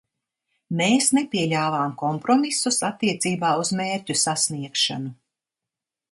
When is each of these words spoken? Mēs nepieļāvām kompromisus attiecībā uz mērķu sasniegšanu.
Mēs 0.77 1.09
nepieļāvām 1.17 1.91
kompromisus 1.99 2.79
attiecībā 2.89 3.51
uz 3.65 3.73
mērķu 3.81 4.15
sasniegšanu. 4.23 5.13